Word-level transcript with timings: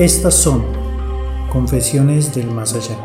Estas 0.00 0.32
son 0.32 0.62
Confesiones 1.52 2.34
del 2.34 2.50
Más 2.50 2.72
Allá. 2.72 2.96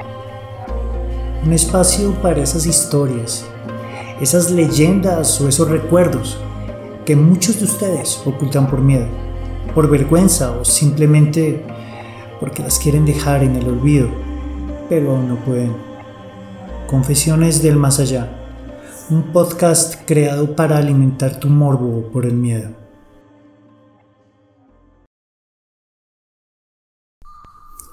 Un 1.45 1.51
espacio 1.51 2.13
para 2.21 2.41
esas 2.41 2.65
historias, 2.65 3.43
esas 4.21 4.49
leyendas 4.49 5.41
o 5.41 5.49
esos 5.49 5.69
recuerdos 5.69 6.37
que 7.05 7.17
muchos 7.17 7.59
de 7.59 7.65
ustedes 7.65 8.21
ocultan 8.25 8.69
por 8.69 8.79
miedo, 8.79 9.07
por 9.73 9.89
vergüenza 9.89 10.51
o 10.51 10.63
simplemente 10.63 11.65
porque 12.39 12.63
las 12.63 12.79
quieren 12.79 13.03
dejar 13.03 13.43
en 13.43 13.57
el 13.57 13.67
olvido, 13.67 14.07
pero 14.87 15.17
aún 15.17 15.27
no 15.27 15.35
pueden. 15.43 15.75
Confesiones 16.87 17.61
del 17.61 17.75
Más 17.75 17.99
Allá, 17.99 18.29
un 19.09 19.33
podcast 19.33 19.95
creado 20.05 20.55
para 20.55 20.77
alimentar 20.77 21.41
tu 21.41 21.49
morbo 21.49 22.09
por 22.13 22.25
el 22.25 22.35
miedo. 22.35 22.84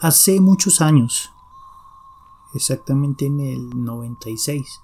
Hace 0.03 0.41
muchos 0.41 0.81
años, 0.81 1.33
exactamente 2.55 3.27
en 3.27 3.39
el 3.39 3.85
96, 3.85 4.81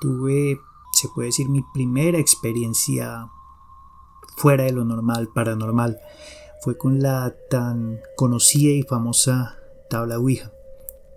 tuve, 0.00 0.60
se 0.92 1.08
puede 1.08 1.28
decir, 1.28 1.48
mi 1.48 1.62
primera 1.62 2.18
experiencia 2.18 3.30
fuera 4.36 4.64
de 4.64 4.72
lo 4.72 4.84
normal, 4.84 5.28
paranormal. 5.28 5.98
Fue 6.62 6.76
con 6.76 7.00
la 7.00 7.34
tan 7.48 8.00
conocida 8.16 8.72
y 8.72 8.82
famosa 8.82 9.56
tabla 9.88 10.18
Ouija, 10.18 10.52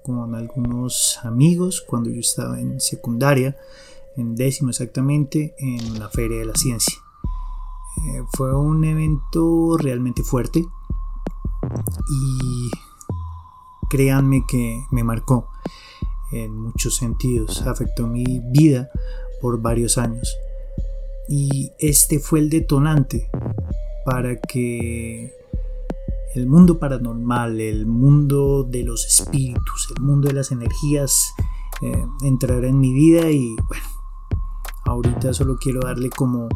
con 0.03 0.36
algunos 0.36 1.20
amigos 1.23 1.84
cuando 1.86 2.09
yo 2.09 2.22
estaba 2.22 2.62
en 2.62 2.80
secundaria, 2.80 3.58
en 4.16 4.36
décimo 4.36 4.70
exactamente, 4.70 5.53
en 5.58 6.00
la 6.00 6.09
Feria 6.09 6.39
de 6.39 6.45
la 6.45 6.55
Ciencia. 6.55 6.98
Eh, 8.08 8.23
fue 8.38 8.55
un 8.55 8.86
evento 8.86 9.75
realmente 9.78 10.23
fuerte 10.23 10.66
y 12.09 12.72
créanme 13.93 14.43
que 14.47 14.88
me 14.89 15.03
marcó 15.03 15.49
en 16.31 16.59
muchos 16.59 16.95
sentidos, 16.95 17.61
afectó 17.61 18.08
mi 18.08 18.41
vida 18.44 18.89
por 19.39 19.61
varios 19.61 20.00
años. 20.00 20.35
Y 21.30 21.73
este 21.77 22.17
fue 22.17 22.39
el 22.39 22.50
detonante 22.50 23.30
para 24.03 24.38
que 24.38 25.31
el 26.33 26.47
mundo 26.47 26.80
paranormal, 26.80 27.61
el 27.61 27.85
mundo 27.85 28.63
de 28.63 28.83
los 28.83 29.05
espíritus, 29.05 29.94
el 29.95 30.02
mundo 30.02 30.28
de 30.28 30.33
las 30.33 30.52
energías 30.52 31.31
eh, 31.83 32.05
entrara 32.23 32.67
en 32.67 32.80
mi 32.80 32.95
vida 32.95 33.30
y 33.30 33.55
bueno, 33.67 33.85
ahorita 34.85 35.35
solo 35.35 35.57
quiero 35.61 35.81
darle 35.81 36.09
como 36.09 36.50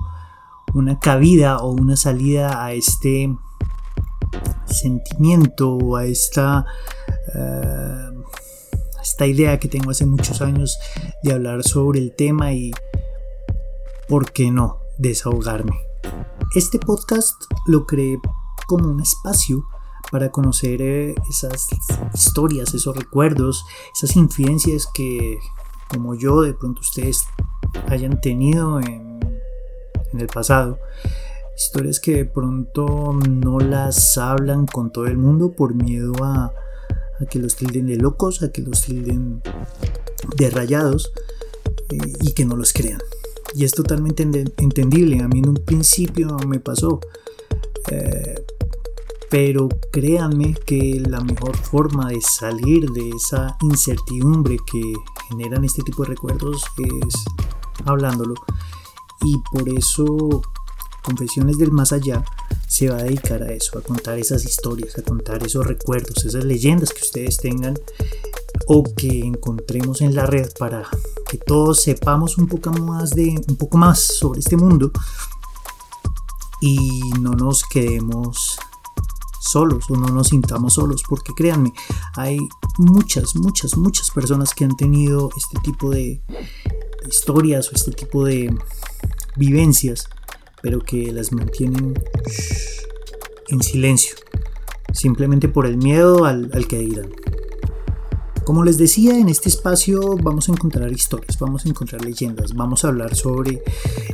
una 0.74 0.98
cabida 0.98 1.60
o 1.60 1.70
una 1.70 1.98
salida 1.98 2.66
a 2.66 2.74
este 2.74 3.38
sentimiento, 4.66 5.96
a 5.96 6.06
esta 6.06 6.66
eh, 7.34 8.10
esta 9.02 9.26
idea 9.26 9.60
que 9.60 9.68
tengo 9.68 9.92
hace 9.92 10.06
muchos 10.06 10.42
años 10.42 10.78
de 11.24 11.34
hablar 11.34 11.64
sobre 11.64 12.00
el 12.00 12.14
tema 12.16 12.54
y, 12.54 12.72
¿por 14.08 14.32
qué 14.32 14.52
no?, 14.52 14.80
desahogarme. 14.98 15.80
Este 16.56 16.80
podcast 16.80 17.36
lo 17.66 17.86
creé 17.86 18.20
como 18.68 18.90
un 18.90 19.02
espacio 19.02 19.66
para 20.12 20.32
conocer 20.32 20.82
eh, 20.82 21.16
esas 21.30 21.68
historias, 22.14 22.74
esos 22.74 22.96
recuerdos, 22.96 23.66
esas 23.96 24.16
infidencias 24.16 24.88
que, 24.94 25.38
como 25.90 26.16
yo, 26.16 26.42
de 26.42 26.54
pronto 26.54 26.82
ustedes 26.82 27.26
hayan 27.88 28.22
tenido 28.22 28.80
en, 28.80 29.20
en 30.14 30.20
el 30.20 30.28
pasado. 30.28 30.80
Historias 31.56 32.00
que 32.00 32.16
de 32.16 32.26
pronto 32.26 33.14
no 33.28 33.60
las 33.60 34.18
hablan 34.18 34.68
con 34.68 34.92
todo 34.92 35.08
el 35.08 35.18
mundo 35.18 35.54
por 35.54 35.74
miedo 35.74 36.14
a, 36.24 36.52
a 37.20 37.26
que 37.26 37.40
los 37.40 37.56
tilden 37.56 37.88
de 37.88 37.98
locos, 37.98 38.44
a 38.44 38.52
que 38.52 38.62
los 38.62 38.82
tilden 38.82 39.42
de 40.36 40.50
rayados 40.50 41.12
eh, 41.90 42.14
y 42.22 42.34
que 42.34 42.46
no 42.46 42.56
los 42.56 42.74
crean. 42.74 43.02
Y 43.54 43.64
es 43.64 43.72
totalmente 43.72 44.24
entendible, 44.24 45.22
a 45.22 45.28
mí 45.28 45.40
en 45.40 45.50
un 45.50 45.56
principio 45.56 46.38
me 46.48 46.60
pasó. 46.60 47.00
Eh, 47.90 48.36
pero 49.30 49.68
créanme 49.92 50.56
que 50.66 51.04
la 51.06 51.20
mejor 51.20 51.58
forma 51.58 52.10
de 52.10 52.22
salir 52.22 52.90
de 52.92 53.10
esa 53.10 53.58
incertidumbre 53.62 54.58
que 54.72 54.94
generan 55.30 55.66
este 55.66 55.82
tipo 55.84 56.04
de 56.04 56.10
recuerdos 56.10 56.64
es 56.78 57.26
hablándolo. 57.86 58.36
Y 59.26 59.38
por 59.52 59.68
eso 59.68 60.42
Confesiones 61.04 61.58
del 61.58 61.72
Más 61.72 61.92
Allá 61.94 62.24
se 62.68 62.90
va 62.90 62.98
a 62.98 63.04
dedicar 63.04 63.42
a 63.44 63.52
eso, 63.52 63.80
a 63.80 63.82
contar 63.82 64.20
esas 64.20 64.44
historias, 64.44 64.98
a 64.98 65.02
contar 65.02 65.46
esos 65.46 65.66
recuerdos, 65.66 66.26
esas 66.26 66.44
leyendas 66.44 66.92
que 66.92 67.02
ustedes 67.02 67.38
tengan 67.38 67.76
o 68.68 68.84
que 68.84 69.20
encontremos 69.20 70.02
en 70.02 70.14
la 70.14 70.26
red 70.26 70.50
para 70.60 70.88
que 71.30 71.38
todos 71.38 71.82
sepamos 71.82 72.38
un 72.38 72.48
poco 72.48 72.72
más 72.72 73.12
de 73.12 73.42
un 73.48 73.56
poco 73.56 73.78
más 73.78 74.00
sobre 74.00 74.40
este 74.40 74.58
mundo 74.58 74.92
y 76.60 77.00
no 77.22 77.32
nos 77.32 77.64
quedemos 77.64 78.58
solos 79.40 79.90
o 79.90 79.96
no 79.96 80.08
nos 80.08 80.28
sintamos 80.28 80.74
solos 80.74 81.04
porque 81.08 81.34
créanme 81.34 81.72
hay 82.16 82.38
muchas 82.78 83.36
muchas 83.36 83.78
muchas 83.78 84.12
personas 84.12 84.54
que 84.54 84.66
han 84.66 84.76
tenido 84.76 85.30
este 85.38 85.60
tipo 85.62 85.92
de 85.92 86.22
historias 87.10 87.72
o 87.72 87.76
este 87.76 87.92
tipo 87.92 88.26
de 88.26 88.54
vivencias 89.38 90.10
pero 90.62 90.80
que 90.80 91.12
las 91.12 91.32
mantienen 91.32 91.94
en 93.50 93.62
silencio, 93.62 94.16
simplemente 94.94 95.48
por 95.48 95.66
el 95.66 95.78
miedo 95.78 96.26
al, 96.26 96.50
que 96.68 96.80
dirán. 96.80 97.10
Como 98.44 98.64
les 98.64 98.78
decía, 98.78 99.18
en 99.18 99.28
este 99.28 99.50
espacio 99.50 100.16
vamos 100.24 100.48
a 100.48 100.54
encontrar 100.54 100.90
historias, 100.90 101.38
vamos 101.38 101.66
a 101.66 101.70
encontrar 101.70 102.06
leyendas, 102.06 102.54
vamos 102.54 102.86
a 102.86 102.88
hablar 102.88 103.14
sobre 103.14 103.62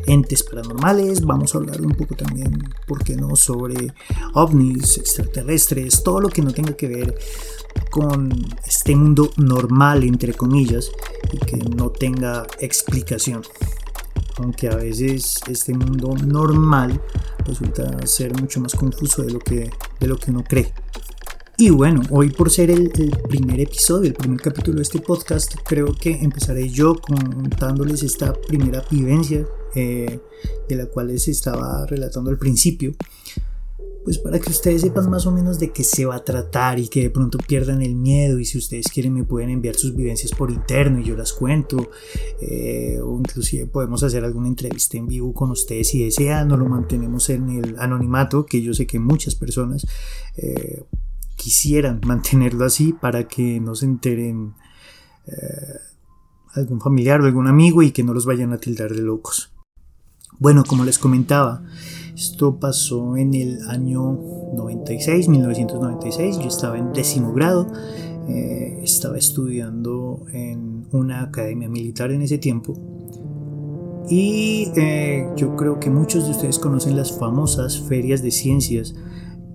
entes 0.07 0.41
paranormales, 0.41 1.23
vamos 1.23 1.53
a 1.53 1.59
hablar 1.59 1.81
un 1.81 1.91
poco 1.91 2.15
también, 2.15 2.63
¿por 2.87 3.03
qué 3.03 3.15
no?, 3.15 3.35
sobre 3.35 3.93
ovnis, 4.33 4.97
extraterrestres, 4.97 6.01
todo 6.03 6.19
lo 6.19 6.29
que 6.29 6.41
no 6.41 6.51
tenga 6.51 6.75
que 6.75 6.87
ver 6.87 7.15
con 7.91 8.33
este 8.65 8.95
mundo 8.95 9.29
normal, 9.37 10.03
entre 10.03 10.33
comillas, 10.33 10.89
y 11.31 11.37
que 11.37 11.57
no 11.57 11.91
tenga 11.91 12.47
explicación 12.59 13.43
aunque 14.37 14.67
a 14.67 14.75
veces 14.75 15.39
este 15.47 15.73
mundo 15.73 16.15
normal 16.25 17.01
resulta 17.45 18.05
ser 18.05 18.39
mucho 18.39 18.59
más 18.59 18.73
confuso 18.73 19.23
de 19.23 19.33
lo 19.33 19.39
que, 19.39 19.69
de 19.99 20.07
lo 20.07 20.17
que 20.17 20.31
uno 20.31 20.43
cree. 20.43 20.73
Y 21.57 21.69
bueno, 21.69 22.01
hoy 22.09 22.29
por 22.29 22.49
ser 22.49 22.71
el, 22.71 22.91
primer 23.29 23.59
episodio, 23.59 24.09
el 24.09 24.15
primer 24.15 24.41
capítulo 24.41 24.77
de 24.77 24.83
este 24.83 24.99
podcast, 24.99 25.53
creo 25.63 25.93
que 25.93 26.11
empezaré 26.11 26.69
yo 26.69 26.95
contándoles 26.95 28.01
esta 28.01 28.33
primera 28.33 28.83
vivencia 28.89 29.45
eh, 29.75 30.19
de 30.67 30.75
la 30.75 30.87
cual 30.87 31.07
les 31.07 31.27
estaba 31.27 31.85
relatando 31.85 32.31
al 32.31 32.39
principio 32.39 32.95
pues 34.03 34.17
para 34.17 34.39
que 34.39 34.49
ustedes 34.49 34.81
sepan 34.81 35.09
más 35.09 35.25
o 35.25 35.31
menos 35.31 35.59
de 35.59 35.71
qué 35.71 35.83
se 35.83 36.05
va 36.05 36.15
a 36.15 36.23
tratar 36.23 36.77
y 36.77 36.89
que 36.89 37.03
de 37.03 37.09
pronto 37.09 37.37
pierdan 37.37 37.81
el 37.81 37.95
miedo 37.95 38.39
y 38.39 38.45
si 38.45 38.57
ustedes 38.57 38.87
quieren 38.87 39.13
me 39.13 39.23
pueden 39.23 39.49
enviar 39.49 39.75
sus 39.75 39.95
vivencias 39.95 40.31
por 40.31 40.51
interno 40.51 40.99
y 40.99 41.05
yo 41.05 41.15
las 41.15 41.31
cuento 41.31 41.89
eh, 42.41 42.99
o 43.01 43.17
inclusive 43.17 43.67
podemos 43.67 44.03
hacer 44.03 44.25
alguna 44.25 44.49
entrevista 44.49 44.97
en 44.97 45.07
vivo 45.07 45.33
con 45.33 45.51
ustedes 45.51 45.89
si 45.89 46.03
desean 46.03 46.51
o 46.51 46.57
lo 46.57 46.65
mantenemos 46.65 47.29
en 47.29 47.49
el 47.49 47.79
anonimato 47.79 48.45
que 48.45 48.61
yo 48.61 48.73
sé 48.73 48.85
que 48.85 48.99
muchas 48.99 49.35
personas 49.35 49.85
eh, 50.35 50.83
quisieran 51.37 52.01
mantenerlo 52.05 52.65
así 52.65 52.93
para 52.93 53.27
que 53.27 53.59
no 53.61 53.73
se 53.75 53.85
enteren 53.85 54.53
eh, 55.27 55.79
algún 56.55 56.81
familiar 56.81 57.21
o 57.21 57.25
algún 57.25 57.47
amigo 57.47 57.81
y 57.81 57.91
que 57.91 58.03
no 58.03 58.13
los 58.13 58.25
vayan 58.25 58.51
a 58.51 58.57
tildar 58.57 58.93
de 58.93 59.01
locos. 59.01 59.51
Bueno 60.39 60.63
como 60.65 60.83
les 60.83 60.99
comentaba 60.99 61.63
esto 62.15 62.59
pasó 62.59 63.17
en 63.17 63.33
el 63.33 63.61
año 63.69 64.19
96, 64.55 65.29
1996. 65.29 66.39
Yo 66.39 66.47
estaba 66.47 66.77
en 66.77 66.93
décimo 66.93 67.33
grado. 67.33 67.67
Eh, 68.29 68.79
estaba 68.83 69.17
estudiando 69.17 70.25
en 70.31 70.85
una 70.91 71.23
academia 71.23 71.67
militar 71.67 72.11
en 72.11 72.21
ese 72.21 72.37
tiempo. 72.37 72.77
Y 74.09 74.71
eh, 74.75 75.27
yo 75.35 75.55
creo 75.55 75.79
que 75.79 75.89
muchos 75.89 76.25
de 76.25 76.31
ustedes 76.31 76.59
conocen 76.59 76.95
las 76.95 77.17
famosas 77.17 77.79
ferias 77.81 78.21
de 78.21 78.31
ciencias 78.31 78.93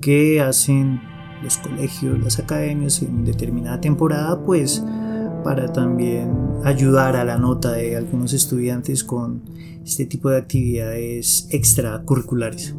que 0.00 0.40
hacen 0.40 1.00
los 1.43 1.58
colegios, 1.58 2.19
las 2.19 2.38
academias 2.38 3.02
en 3.02 3.25
determinada 3.25 3.81
temporada, 3.81 4.43
pues 4.44 4.82
para 5.43 5.73
también 5.73 6.31
ayudar 6.64 7.17
a 7.17 7.25
la 7.25 7.38
nota 7.38 7.73
de 7.73 7.96
algunos 7.96 8.32
estudiantes 8.32 9.05
con 9.05 9.43
este 9.85 10.06
tipo 10.06 10.29
de 10.31 10.37
actividades 10.38 11.49
extracurriculares. 11.50 12.75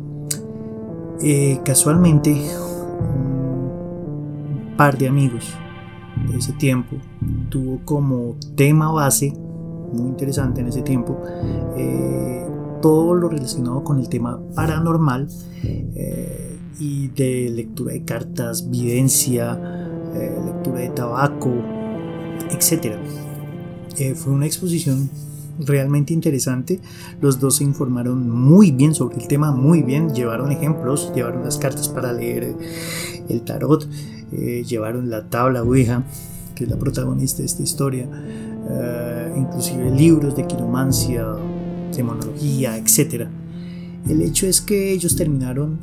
Eh, 1.22 1.60
casualmente, 1.66 2.32
un 2.32 3.68
par 4.78 4.98
de 4.98 5.08
amigos 5.08 5.54
de 6.32 6.38
ese 6.38 6.54
tiempo 6.54 6.98
tuvo 7.50 7.82
como 7.84 8.38
tema 8.56 8.92
base, 8.92 9.34
muy 9.92 10.08
interesante 10.08 10.62
en 10.62 10.68
ese 10.68 10.82
tiempo, 10.82 11.22
eh, 11.76 12.46
todo 12.82 13.14
lo 13.16 13.28
relacionado 13.28 13.84
con 13.84 14.00
el 14.00 14.08
tema 14.08 14.40
paranormal, 14.56 15.28
eh, 15.64 16.58
y 16.80 17.10
de 17.10 17.50
lectura 17.50 17.92
de 17.92 18.06
cartas, 18.06 18.70
videncia, 18.70 19.60
lectura 20.14 20.80
de 20.80 20.90
tabaco, 20.90 21.52
etc. 22.50 22.96
Eh, 23.98 24.16
fue 24.16 24.34
una 24.34 24.46
exposición 24.46 25.10
realmente 25.60 26.14
interesante. 26.14 26.80
Los 27.22 27.40
dos 27.40 27.58
se 27.58 27.64
informaron 27.64 28.30
muy 28.30 28.72
bien 28.72 28.94
sobre 28.94 29.18
el 29.18 29.28
tema, 29.28 29.52
muy 29.52 29.84
bien. 29.84 30.14
Llevaron 30.14 30.52
ejemplos, 30.52 31.12
llevaron 31.14 31.44
las 31.44 31.58
cartas 31.58 31.90
para 31.90 32.14
leer 32.14 32.56
el 33.28 33.42
tarot, 33.42 33.88
eh, 34.32 34.64
llevaron 34.66 35.10
la 35.10 35.26
tabla 35.26 35.64
Ouija, 35.64 36.04
que 36.56 36.64
es 36.64 36.70
la 36.70 36.78
protagonista 36.78 37.40
de 37.40 37.46
esta 37.46 37.64
historia, 37.64 38.08
inclusive 39.36 39.90
libros 39.92 40.36
de 40.36 40.46
quiromancia, 40.46 41.26
demonología, 41.96 42.78
etc. 42.78 43.28
El 44.08 44.22
hecho 44.22 44.46
es 44.46 44.62
que 44.62 44.92
ellos 44.92 45.16
terminaron 45.16 45.80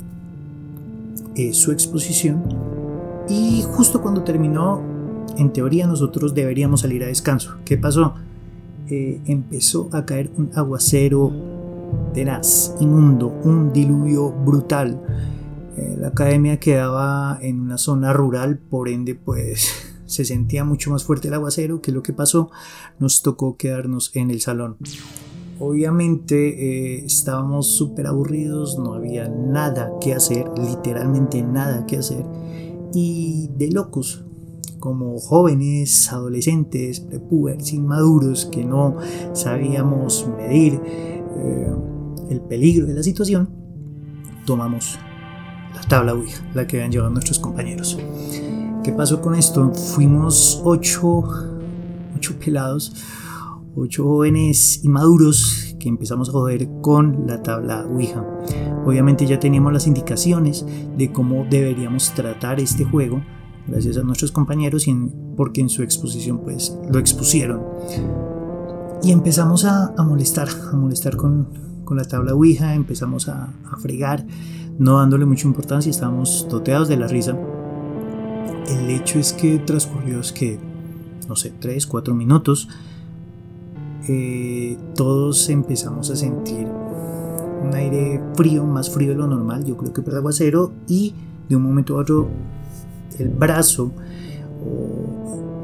su 1.51 1.71
exposición 1.71 2.43
y 3.29 3.63
justo 3.63 4.01
cuando 4.01 4.23
terminó, 4.23 4.81
en 5.37 5.53
teoría 5.53 5.87
nosotros 5.87 6.33
deberíamos 6.33 6.81
salir 6.81 7.03
a 7.03 7.07
descanso. 7.07 7.57
¿Qué 7.65 7.77
pasó? 7.77 8.15
Eh, 8.89 9.19
empezó 9.25 9.89
a 9.91 10.05
caer 10.05 10.31
un 10.37 10.51
aguacero 10.55 11.31
tenaz, 12.13 12.75
inmundo, 12.79 13.27
un 13.43 13.73
diluvio 13.73 14.31
brutal. 14.31 15.01
Eh, 15.77 15.95
la 15.99 16.09
academia 16.09 16.59
quedaba 16.59 17.37
en 17.41 17.59
una 17.59 17.77
zona 17.77 18.13
rural, 18.13 18.57
por 18.57 18.89
ende 18.89 19.15
pues 19.15 19.69
se 20.05 20.25
sentía 20.25 20.63
mucho 20.63 20.89
más 20.89 21.03
fuerte 21.03 21.27
el 21.27 21.33
aguacero. 21.33 21.81
que 21.81 21.91
lo 21.91 22.01
que 22.01 22.13
pasó? 22.13 22.49
Nos 22.99 23.21
tocó 23.21 23.57
quedarnos 23.57 24.11
en 24.15 24.31
el 24.31 24.41
salón. 24.41 24.77
Obviamente 25.59 26.99
eh, 26.99 27.05
estábamos 27.05 27.67
súper 27.75 28.07
aburridos, 28.07 28.77
no 28.77 28.93
había 28.93 29.27
nada 29.27 29.91
que 29.99 30.13
hacer, 30.13 30.45
literalmente 30.55 31.41
nada 31.41 31.87
que 31.87 31.97
hacer, 31.97 32.23
y 32.93 33.49
de 33.57 33.71
locos, 33.71 34.23
como 34.79 35.17
jóvenes, 35.19 36.11
adolescentes, 36.11 36.99
prepubers, 36.99 37.73
inmaduros, 37.73 38.45
que 38.45 38.63
no 38.63 38.97
sabíamos 39.33 40.27
medir 40.37 40.79
eh, 40.85 41.71
el 42.29 42.41
peligro 42.41 42.85
de 42.85 42.93
la 42.93 43.03
situación, 43.03 43.49
tomamos 44.45 44.99
la 45.73 45.81
tabla 45.81 46.13
Ouija, 46.13 46.43
la 46.53 46.67
que 46.67 46.77
habían 46.77 46.91
llevado 46.91 47.11
nuestros 47.11 47.39
compañeros. 47.39 47.97
¿Qué 48.83 48.91
pasó 48.91 49.21
con 49.21 49.35
esto? 49.35 49.73
Fuimos 49.73 50.61
ocho, 50.63 51.23
ocho 52.15 52.39
pelados 52.39 52.93
ocho 53.79 54.03
jóvenes 54.05 54.83
inmaduros 54.83 55.75
que 55.79 55.87
empezamos 55.87 56.29
a 56.29 56.31
joder 56.31 56.67
con 56.81 57.27
la 57.27 57.43
tabla 57.43 57.85
Ouija. 57.85 58.25
Obviamente 58.85 59.27
ya 59.27 59.39
teníamos 59.39 59.71
las 59.71 59.85
indicaciones 59.85 60.65
de 60.97 61.11
cómo 61.11 61.45
deberíamos 61.47 62.11
tratar 62.13 62.59
este 62.59 62.85
juego, 62.85 63.21
gracias 63.67 63.97
a 63.97 64.03
nuestros 64.03 64.31
compañeros 64.31 64.87
y 64.87 64.95
porque 65.35 65.61
en 65.61 65.69
su 65.69 65.83
exposición 65.83 66.39
pues 66.39 66.75
lo 66.91 66.99
expusieron. 66.99 67.61
Y 69.03 69.11
empezamos 69.11 69.65
a, 69.65 69.93
molestar, 69.99 70.47
a 70.71 70.75
molestar 70.75 71.15
con, 71.15 71.47
la 71.91 72.03
tabla 72.03 72.33
Ouija, 72.33 72.73
empezamos 72.73 73.29
a, 73.29 73.53
a 73.71 73.77
fregar, 73.77 74.25
no 74.77 74.97
dándole 74.97 75.25
mucha 75.25 75.47
importancia, 75.47 75.89
estábamos 75.89 76.47
toteados 76.49 76.87
de 76.87 76.97
la 76.97 77.07
risa. 77.07 77.37
El 78.67 78.89
hecho 78.89 79.19
es 79.19 79.31
que 79.31 79.59
transcurridos 79.59 80.33
que, 80.33 80.59
no 81.29 81.35
sé, 81.35 81.53
3, 81.59 81.87
4 81.87 82.13
minutos, 82.13 82.67
eh, 84.09 84.77
todos 84.95 85.49
empezamos 85.49 86.09
a 86.09 86.15
sentir 86.15 86.65
un 86.65 87.73
aire 87.73 88.21
frío, 88.35 88.65
más 88.65 88.89
frío 88.89 89.09
de 89.09 89.15
lo 89.15 89.27
normal, 89.27 89.65
yo 89.65 89.75
creo 89.75 89.91
que 89.91 90.01
por 90.01 90.13
el 90.13 90.19
aguacero, 90.19 90.71
y 90.87 91.13
de 91.49 91.55
un 91.55 91.63
momento 91.63 91.97
a 91.97 92.01
otro 92.01 92.29
el 93.19 93.29
brazo 93.29 93.91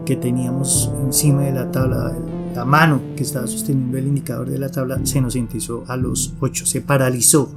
que 0.05 0.15
teníamos 0.15 0.91
encima 1.03 1.43
de 1.43 1.51
la 1.51 1.71
tabla, 1.71 2.13
la 2.55 2.65
mano 2.65 3.01
que 3.15 3.23
estaba 3.23 3.47
sosteniendo 3.47 3.97
el 3.97 4.07
indicador 4.07 4.49
de 4.49 4.59
la 4.59 4.69
tabla, 4.69 4.99
se 5.03 5.21
nos 5.21 5.33
sintetizó 5.33 5.83
a 5.87 5.97
los 5.97 6.33
8, 6.39 6.65
se 6.65 6.81
paralizó 6.81 7.49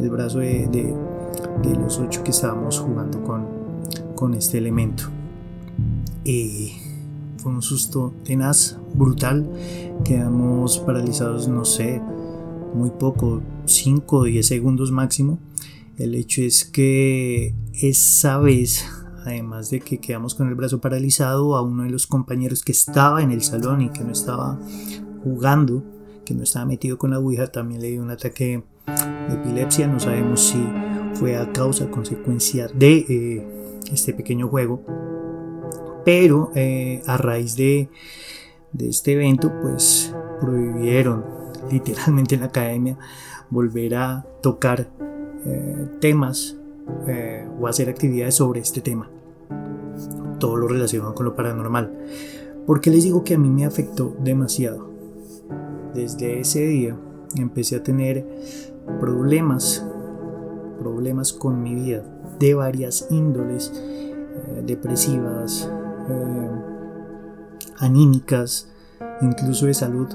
el 0.00 0.10
brazo 0.10 0.38
de, 0.38 0.94
los 1.78 1.98
8 1.98 2.22
que 2.24 2.30
estábamos 2.30 2.78
jugando 2.78 3.22
con, 3.22 3.46
con 4.14 4.34
este 4.34 4.58
elemento. 4.58 5.04
Eh, 6.24 6.72
fue 7.38 7.52
un 7.52 7.62
susto 7.62 8.12
tenaz, 8.24 8.78
brutal. 8.94 9.48
Quedamos 10.04 10.78
paralizados, 10.78 11.48
no 11.48 11.64
sé, 11.64 12.02
muy 12.74 12.90
poco, 12.90 13.42
5 13.64 14.16
o 14.16 14.24
10 14.24 14.46
segundos 14.46 14.90
máximo. 14.90 15.38
El 15.98 16.14
hecho 16.14 16.42
es 16.42 16.64
que 16.64 17.54
esa 17.74 18.38
vez, 18.38 18.86
además 19.24 19.70
de 19.70 19.80
que 19.80 19.98
quedamos 19.98 20.34
con 20.34 20.48
el 20.48 20.54
brazo 20.54 20.80
paralizado, 20.80 21.56
a 21.56 21.62
uno 21.62 21.82
de 21.82 21.90
los 21.90 22.06
compañeros 22.06 22.62
que 22.62 22.72
estaba 22.72 23.22
en 23.22 23.32
el 23.32 23.42
salón 23.42 23.82
y 23.82 23.90
que 23.90 24.04
no 24.04 24.12
estaba 24.12 24.58
jugando, 25.24 25.84
que 26.24 26.34
no 26.34 26.44
estaba 26.44 26.64
metido 26.64 26.98
con 26.98 27.10
la 27.10 27.18
Ouija, 27.18 27.48
también 27.48 27.82
le 27.82 27.90
dio 27.90 28.02
un 28.02 28.10
ataque 28.10 28.62
de 28.86 29.34
epilepsia. 29.34 29.88
No 29.88 29.98
sabemos 29.98 30.40
si 30.40 30.64
fue 31.14 31.36
a 31.36 31.52
causa, 31.52 31.90
consecuencia 31.90 32.68
de 32.68 33.04
eh, 33.08 33.80
este 33.92 34.14
pequeño 34.14 34.48
juego 34.48 34.84
pero 36.08 36.50
eh, 36.54 37.02
a 37.06 37.18
raíz 37.18 37.54
de, 37.54 37.90
este 38.78 39.12
evento 39.12 39.52
pues 39.60 40.14
prohibieron 40.40 41.22
literalmente 41.70 42.34
en 42.36 42.40
la 42.40 42.46
academia 42.46 42.98
volver 43.50 43.94
a 43.94 44.26
tocar 44.42 44.88
eh, 45.46 45.88
temas 46.00 46.56
eh, 47.06 47.46
o 47.60 47.66
hacer 47.66 47.88
actividades 47.88 48.34
sobre 48.34 48.60
este 48.60 48.80
tema. 48.80 49.10
Todo 50.38 50.56
lo 50.56 50.68
relacionado 50.68 51.14
con 51.14 51.26
lo 51.26 51.34
paranormal. 51.34 51.92
Porque 52.66 52.90
les 52.90 53.04
digo 53.04 53.24
que 53.24 53.34
a 53.34 53.38
mí 53.38 53.50
me 53.50 53.64
afectó 53.64 54.14
demasiado 54.20 54.88
desde 55.94 56.40
ese 56.40 56.60
día 56.66 56.96
empecé 57.36 57.76
a 57.76 57.82
tener 57.82 58.26
problemas 59.00 59.84
problemas 60.78 61.32
con 61.32 61.62
mi 61.62 61.74
vida 61.74 62.04
de 62.38 62.54
varias 62.54 63.06
índoles 63.10 63.72
depresivas 64.64 65.68
eh, 66.08 66.50
anímicas, 67.78 68.68
incluso 69.20 69.66
de 69.66 69.74
salud, 69.74 70.08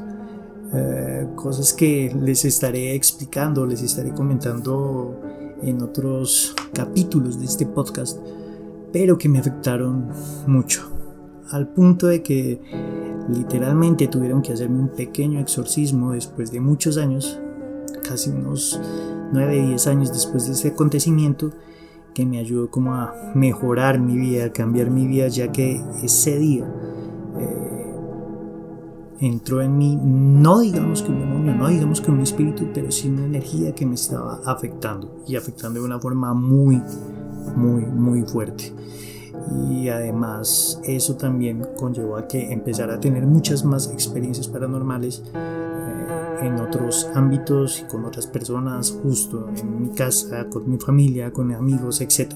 eh, 0.74 1.28
cosas 1.36 1.72
que 1.74 2.16
les 2.20 2.46
estaré 2.46 2.96
explicando, 2.96 3.66
les 3.66 3.82
estaré 3.82 4.12
comentando 4.12 5.20
en 5.62 5.82
otros 5.82 6.56
capítulos 6.74 7.40
de 7.40 7.46
este 7.46 7.66
podcast, 7.66 8.20
pero 8.92 9.18
que 9.18 9.30
me 9.30 9.40
afectaron 9.40 10.10
mucho, 10.48 10.90
al 11.52 11.68
punto 11.68 12.08
de 12.08 12.24
que 12.24 12.60
literalmente 13.30 14.08
tuvieron 14.08 14.42
que 14.42 14.54
hacerme 14.54 14.80
un 14.80 14.90
pequeño 14.90 15.40
exorcismo 15.40 16.14
después 16.14 16.52
de 16.52 16.60
muchos 16.60 16.98
años, 16.98 17.40
casi 18.04 18.32
unos 18.32 18.80
9, 19.32 19.68
10 19.68 19.88
años 19.88 20.12
después 20.12 20.48
de 20.48 20.54
ese 20.54 20.70
acontecimiento, 20.70 21.52
que 22.14 22.26
me 22.26 22.40
ayudó 22.40 22.70
como 22.70 22.94
a 22.94 23.32
mejorar 23.36 24.00
mi 24.00 24.18
vida, 24.18 24.46
a 24.46 24.54
cambiar 24.54 24.90
mi 24.90 25.08
vida, 25.08 25.28
ya 25.28 25.52
que 25.52 25.84
ese 26.04 26.38
día 26.38 26.66
entró 29.28 29.62
en 29.62 29.78
mí, 29.78 29.98
no 30.02 30.60
digamos 30.60 31.02
que 31.02 31.12
un 31.12 31.20
demonio, 31.20 31.56
no 31.56 31.68
digamos 31.70 32.02
que 32.02 32.12
un 32.12 32.22
espíritu, 32.22 32.68
pero 32.74 32.92
sí 32.92 33.08
una 33.08 33.26
energía 33.26 33.74
que 33.74 33.86
me 33.86 33.96
estaba 33.96 34.42
afectando 34.46 35.24
y 35.28 35.36
afectando 35.36 35.80
de 35.80 35.86
una 35.86 36.00
forma 36.00 36.34
muy, 36.34 36.82
muy, 37.56 37.86
muy 37.86 38.24
fuerte. 38.24 38.74
Y 39.70 39.90
además 39.90 40.80
eso 40.84 41.16
también 41.16 41.66
conllevó 41.78 42.18
a 42.18 42.28
que 42.28 42.52
empezara 42.52 42.96
a 42.96 43.00
tener 43.00 43.26
muchas 43.26 43.64
más 43.66 43.90
experiencias 43.92 44.48
paranormales 44.48 45.24
en 46.42 46.60
otros 46.60 47.10
ámbitos 47.14 47.82
y 47.82 47.84
con 47.86 48.06
otras 48.06 48.28
personas, 48.28 48.92
justo 49.02 49.48
en 49.56 49.84
mi 49.84 49.90
casa, 49.90 50.48
con 50.50 50.70
mi 50.70 50.78
familia, 50.78 51.32
con 51.32 51.52
amigos, 51.54 52.02
etc. 52.02 52.34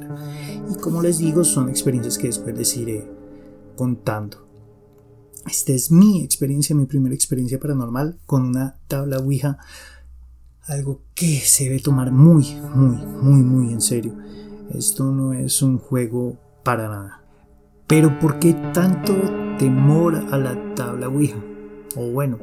Y 0.72 0.76
como 0.76 1.02
les 1.02 1.18
digo, 1.18 1.44
son 1.44 1.70
experiencias 1.70 2.18
que 2.18 2.28
después 2.28 2.58
les 2.58 2.78
iré 2.78 3.06
contando. 3.76 4.47
Esta 5.48 5.72
es 5.72 5.92
mi 5.92 6.24
experiencia, 6.24 6.76
mi 6.76 6.86
primera 6.86 7.16
experiencia 7.16 7.58
paranormal 7.58 8.20
con 8.26 8.48
una 8.48 8.76
tabla 8.90 9.20
Ouija. 9.20 9.58
Algo 10.66 11.00
que 11.16 11.40
se 11.40 11.66
debe 11.66 11.80
tomar 11.80 12.12
muy, 12.12 12.60
muy, 12.76 12.98
muy, 12.98 13.44
muy 13.44 13.72
en 13.72 13.80
serio. 13.80 14.14
Esto 14.74 15.06
no 15.06 15.32
es 15.32 15.62
un 15.62 15.78
juego 15.78 16.38
para 16.64 16.90
nada. 16.90 17.22
Pero 17.88 18.20
¿por 18.20 18.40
qué 18.40 18.54
tanto 18.74 19.14
temor 19.58 20.16
a 20.16 20.38
la 20.38 20.76
tabla 20.76 21.08
Ouija? 21.08 21.42
O 21.96 22.12
bueno, 22.12 22.40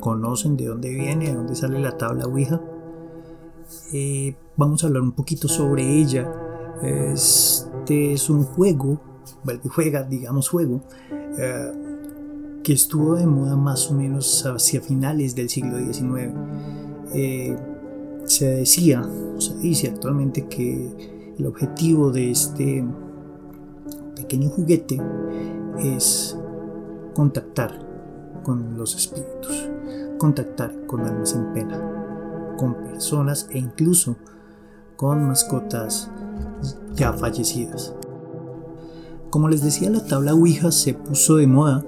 conocen 0.00 0.56
de 0.56 0.64
dónde 0.64 0.88
viene, 0.94 1.26
de 1.26 1.34
dónde 1.34 1.54
sale 1.54 1.78
la 1.78 1.98
tabla 1.98 2.24
Ouija. 2.24 2.58
Eh, 3.92 4.34
vamos 4.56 4.82
a 4.82 4.86
hablar 4.86 5.02
un 5.02 5.12
poquito 5.12 5.46
sobre 5.46 5.86
ella. 6.00 6.32
Este 6.82 8.14
es 8.14 8.30
un 8.30 8.44
juego, 8.44 8.98
juega, 9.68 10.04
digamos 10.04 10.48
juego, 10.48 10.80
eh, 11.38 11.85
que 12.66 12.72
estuvo 12.72 13.14
de 13.14 13.28
moda 13.28 13.54
más 13.54 13.92
o 13.92 13.94
menos 13.94 14.44
hacia 14.44 14.80
finales 14.80 15.36
del 15.36 15.48
siglo 15.48 15.78
XIX. 15.78 16.34
Eh, 17.14 17.56
se 18.24 18.50
decía, 18.56 19.08
se 19.38 19.54
dice 19.58 19.86
actualmente 19.86 20.48
que 20.48 21.32
el 21.38 21.46
objetivo 21.46 22.10
de 22.10 22.32
este 22.32 22.84
pequeño 24.16 24.48
juguete 24.48 25.00
es 25.78 26.36
contactar 27.14 27.86
con 28.42 28.76
los 28.76 28.96
espíritus, 28.96 29.70
contactar 30.18 30.74
con 30.88 31.02
almas 31.02 31.34
en 31.36 31.52
pena, 31.52 32.56
con 32.58 32.74
personas 32.82 33.46
e 33.52 33.58
incluso 33.58 34.16
con 34.96 35.24
mascotas 35.24 36.10
ya 36.96 37.12
fallecidas. 37.12 37.94
Como 39.30 39.48
les 39.48 39.62
decía, 39.62 39.88
la 39.88 40.04
tabla 40.04 40.34
Ouija 40.34 40.72
se 40.72 40.94
puso 40.94 41.36
de 41.36 41.46
moda 41.46 41.84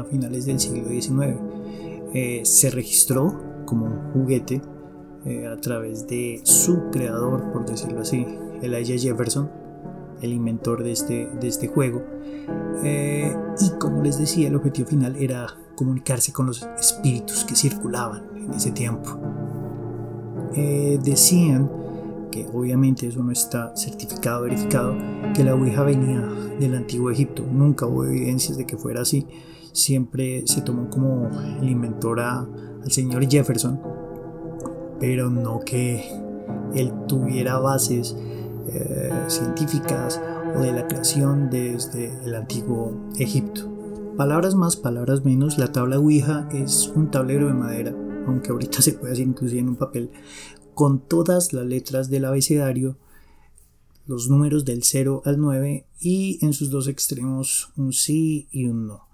a 0.00 0.04
finales 0.04 0.46
del 0.46 0.60
siglo 0.60 0.88
XIX. 0.88 1.38
Eh, 2.14 2.42
se 2.44 2.70
registró 2.70 3.64
como 3.66 3.86
un 3.86 4.12
juguete 4.12 4.62
eh, 5.24 5.46
a 5.46 5.56
través 5.60 6.06
de 6.06 6.40
su 6.44 6.90
creador, 6.90 7.52
por 7.52 7.66
decirlo 7.66 8.00
así, 8.00 8.26
Elijah 8.62 8.96
Jefferson, 8.96 9.50
el 10.22 10.32
inventor 10.32 10.82
de 10.82 10.92
este, 10.92 11.28
de 11.40 11.48
este 11.48 11.68
juego. 11.68 12.02
Eh, 12.84 13.36
y 13.60 13.78
como 13.78 14.02
les 14.02 14.18
decía, 14.18 14.48
el 14.48 14.56
objetivo 14.56 14.88
final 14.88 15.16
era 15.16 15.46
comunicarse 15.74 16.32
con 16.32 16.46
los 16.46 16.66
espíritus 16.78 17.44
que 17.44 17.54
circulaban 17.54 18.24
en 18.36 18.52
ese 18.52 18.70
tiempo. 18.70 19.18
decían 21.02 21.68
que 22.30 22.46
obviamente 22.52 23.06
eso 23.06 23.22
no 23.22 23.32
está 23.32 23.76
certificado, 23.76 24.42
verificado, 24.42 24.96
que 25.34 25.44
la 25.44 25.54
Ouija 25.54 25.82
venía 25.82 26.20
del 26.58 26.74
antiguo 26.74 27.10
Egipto. 27.10 27.44
Nunca 27.50 27.86
hubo 27.86 28.04
evidencias 28.04 28.56
de 28.56 28.66
que 28.66 28.76
fuera 28.76 29.02
así. 29.02 29.26
Siempre 29.76 30.42
se 30.46 30.62
tomó 30.62 30.88
como 30.88 31.28
el 31.60 31.68
inventor 31.68 32.18
al 32.18 32.90
señor 32.90 33.28
Jefferson, 33.28 33.78
pero 34.98 35.28
no 35.28 35.60
que 35.60 36.02
él 36.74 36.94
tuviera 37.06 37.58
bases 37.58 38.16
eh, 38.68 39.12
científicas 39.28 40.18
o 40.56 40.60
de 40.60 40.72
la 40.72 40.88
creación 40.88 41.50
desde 41.50 42.06
el 42.24 42.34
antiguo 42.34 43.10
Egipto. 43.18 43.70
Palabras 44.16 44.54
más, 44.54 44.76
palabras 44.76 45.26
menos, 45.26 45.58
la 45.58 45.70
tabla 45.72 45.98
Ouija 45.98 46.48
es 46.54 46.90
un 46.96 47.10
tablero 47.10 47.48
de 47.48 47.52
madera, 47.52 47.94
aunque 48.26 48.52
ahorita 48.52 48.80
se 48.80 48.94
puede 48.94 49.12
hacer 49.12 49.26
inclusive 49.26 49.60
en 49.60 49.68
un 49.68 49.76
papel, 49.76 50.10
con 50.72 51.00
todas 51.00 51.52
las 51.52 51.66
letras 51.66 52.08
del 52.08 52.24
abecedario, 52.24 52.96
los 54.06 54.30
números 54.30 54.64
del 54.64 54.84
0 54.84 55.20
al 55.26 55.38
9 55.38 55.86
y 56.00 56.38
en 56.40 56.54
sus 56.54 56.70
dos 56.70 56.88
extremos 56.88 57.74
un 57.76 57.92
sí 57.92 58.48
y 58.50 58.64
un 58.64 58.86
no, 58.86 59.05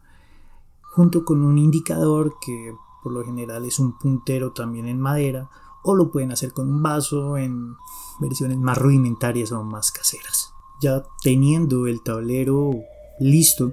junto 0.92 1.24
con 1.24 1.42
un 1.42 1.58
indicador 1.58 2.36
que 2.40 2.74
por 3.02 3.12
lo 3.12 3.24
general 3.24 3.64
es 3.64 3.78
un 3.78 3.98
puntero 3.98 4.52
también 4.52 4.86
en 4.86 5.00
madera 5.00 5.50
o 5.82 5.94
lo 5.94 6.10
pueden 6.10 6.32
hacer 6.32 6.52
con 6.52 6.70
un 6.70 6.82
vaso 6.82 7.36
en 7.36 7.74
versiones 8.20 8.58
más 8.58 8.78
rudimentarias 8.78 9.50
o 9.52 9.62
más 9.64 9.90
caseras. 9.90 10.52
Ya 10.80 11.02
teniendo 11.22 11.86
el 11.86 12.02
tablero 12.02 12.70
listo, 13.18 13.72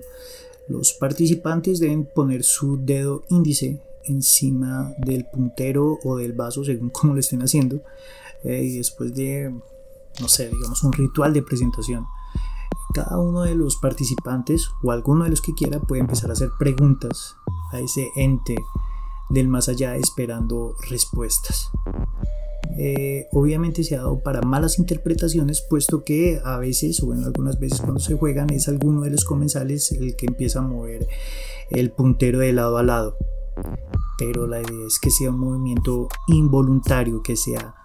los 0.67 0.93
participantes 0.93 1.79
deben 1.79 2.07
poner 2.13 2.43
su 2.43 2.77
dedo 2.77 3.23
índice 3.29 3.81
encima 4.05 4.93
del 4.97 5.25
puntero 5.25 5.99
o 6.03 6.15
del 6.17 6.33
vaso 6.33 6.63
según 6.63 6.89
como 6.91 7.13
lo 7.13 7.19
estén 7.19 7.41
haciendo 7.41 7.81
eh, 8.43 8.63
y 8.63 8.77
después 8.77 9.13
de 9.13 9.53
no 10.19 10.27
sé 10.27 10.49
digamos 10.49 10.83
un 10.83 10.93
ritual 10.93 11.33
de 11.33 11.43
presentación 11.43 12.05
cada 12.93 13.17
uno 13.19 13.43
de 13.43 13.55
los 13.55 13.77
participantes 13.77 14.69
o 14.83 14.91
alguno 14.91 15.23
de 15.23 15.29
los 15.29 15.41
que 15.41 15.53
quiera 15.53 15.79
puede 15.79 16.01
empezar 16.01 16.29
a 16.29 16.33
hacer 16.33 16.49
preguntas 16.57 17.35
a 17.71 17.79
ese 17.79 18.09
ente 18.15 18.55
del 19.29 19.47
más 19.47 19.69
allá 19.69 19.95
esperando 19.95 20.75
respuestas. 20.89 21.71
Eh, 22.77 23.27
obviamente 23.31 23.83
se 23.83 23.95
ha 23.95 23.99
dado 23.99 24.19
para 24.19 24.41
malas 24.41 24.79
interpretaciones 24.79 25.61
puesto 25.67 26.03
que 26.03 26.39
a 26.43 26.57
veces 26.57 27.01
o 27.01 27.07
bueno 27.07 27.25
algunas 27.25 27.59
veces 27.59 27.81
cuando 27.81 27.99
se 27.99 28.15
juegan 28.15 28.51
es 28.51 28.67
alguno 28.67 29.01
de 29.01 29.09
los 29.09 29.25
comensales 29.25 29.91
el 29.91 30.15
que 30.15 30.27
empieza 30.27 30.59
a 30.59 30.61
mover 30.61 31.07
el 31.71 31.91
puntero 31.91 32.39
de 32.39 32.53
lado 32.53 32.77
a 32.77 32.83
lado. 32.83 33.17
Pero 34.17 34.47
la 34.47 34.61
idea 34.61 34.87
es 34.87 34.99
que 34.99 35.09
sea 35.09 35.29
un 35.29 35.39
movimiento 35.39 36.09
involuntario, 36.27 37.21
que 37.21 37.35
sea 37.35 37.78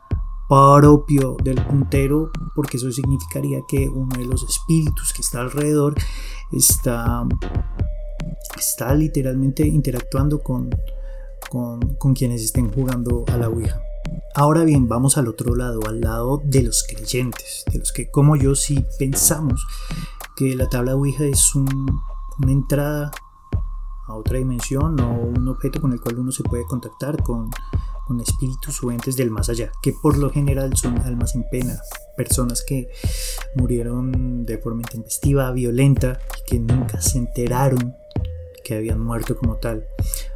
propio 0.49 1.37
del 1.43 1.65
puntero, 1.65 2.31
porque 2.55 2.77
eso 2.77 2.91
significaría 2.93 3.61
que 3.67 3.89
uno 3.89 4.17
de 4.17 4.27
los 4.27 4.43
espíritus 4.43 5.13
que 5.13 5.23
está 5.23 5.41
alrededor 5.41 5.95
está, 6.53 7.27
está 8.57 8.95
literalmente 8.95 9.67
interactuando 9.67 10.41
con, 10.41 10.71
con, 11.51 11.81
con 11.97 12.15
quienes 12.15 12.43
estén 12.43 12.73
jugando 12.73 13.25
a 13.29 13.37
la 13.37 13.49
Ouija. 13.49 13.81
Ahora 14.35 14.65
bien, 14.65 14.89
vamos 14.89 15.17
al 15.17 15.29
otro 15.29 15.55
lado, 15.55 15.81
al 15.89 16.01
lado 16.01 16.43
de 16.45 16.63
los 16.63 16.85
creyentes, 16.85 17.65
de 17.73 17.79
los 17.79 17.93
que 17.93 18.11
como 18.11 18.37
yo 18.37 18.55
sí 18.55 18.85
pensamos 18.99 19.67
que 20.37 20.57
la 20.57 20.69
tabla 20.69 20.95
Ouija 20.95 21.25
es 21.25 21.55
un, 21.55 22.01
una 22.43 22.53
entrada 22.53 23.13
a 24.07 24.15
otra 24.15 24.39
dimensión 24.39 25.01
o 25.01 25.11
un 25.13 25.49
objeto 25.49 25.81
con 25.81 25.93
el 25.93 26.01
cual 26.01 26.19
uno 26.19 26.33
se 26.33 26.43
puede 26.43 26.67
contactar 26.67 27.23
con, 27.23 27.51
con 28.07 28.21
espíritus 28.21 28.83
o 28.83 28.91
entes 28.91 29.17
del 29.17 29.31
más 29.31 29.49
allá, 29.49 29.73
que 29.83 29.93
por 29.93 30.19
lo 30.19 30.31
general 30.31 30.77
son 30.77 30.99
almas 31.03 31.35
en 31.35 31.49
pena, 31.51 31.81
personas 32.17 32.63
que 32.63 32.89
murieron 33.55 34.45
de 34.45 34.59
forma 34.59 34.83
intempestiva, 34.83 35.51
violenta, 35.53 36.19
y 36.39 36.51
que 36.51 36.59
nunca 36.59 37.01
se 37.01 37.19
enteraron 37.19 37.97
que 38.63 38.75
habían 38.75 39.01
muerto 39.01 39.37
como 39.37 39.57
tal. 39.57 39.87